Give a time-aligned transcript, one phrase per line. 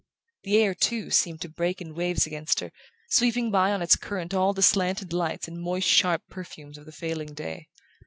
[0.41, 2.71] The air, too, seemed to break in waves against her,
[3.11, 6.91] sweeping by on its current all the slanted lights and moist sharp perfumes of the
[6.91, 7.67] failing day.